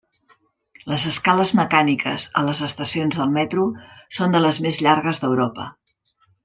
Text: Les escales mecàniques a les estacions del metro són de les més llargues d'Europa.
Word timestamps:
Les 0.91 1.03
escales 1.11 1.51
mecàniques 1.59 2.25
a 2.41 2.43
les 2.49 2.63
estacions 2.69 3.21
del 3.21 3.31
metro 3.37 3.69
són 4.21 4.37
de 4.37 4.45
les 4.47 4.63
més 4.69 4.85
llargues 4.87 5.27
d'Europa. 5.27 5.73